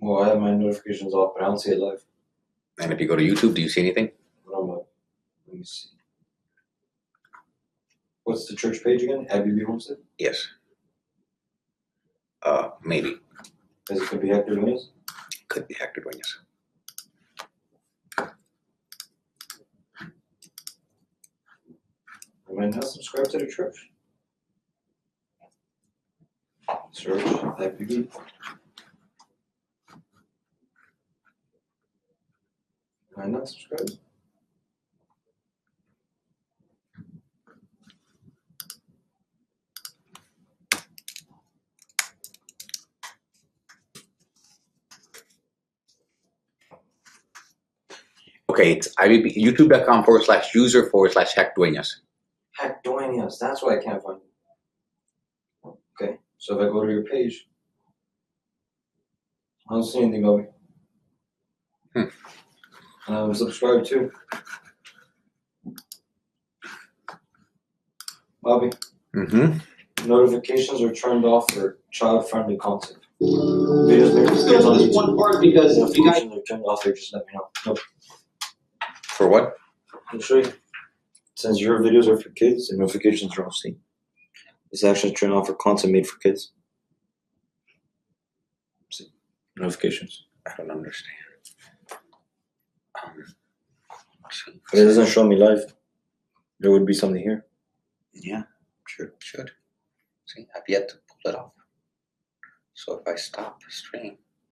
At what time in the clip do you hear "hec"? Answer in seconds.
51.34-51.54